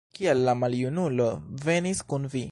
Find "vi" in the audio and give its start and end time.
2.35-2.39